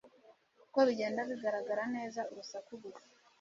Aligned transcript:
Ko 0.73 0.79
bigenda 0.87 1.21
bigaragara 1.29 1.83
neza 1.95 2.19
urusaku 2.31 2.71
gusa 2.83 3.03